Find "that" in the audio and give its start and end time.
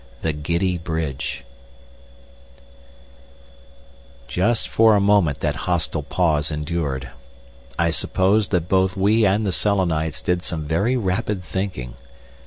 5.41-5.55, 8.47-8.67